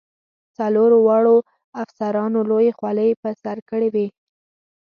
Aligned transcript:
څلورو 0.57 0.97
واړو 1.07 1.37
افسرانو 1.83 2.39
لویې 2.49 2.71
خولۍ 2.77 3.09
په 3.21 3.29
سر 3.41 3.57
کړې 3.69 3.89
وې. 3.93 4.07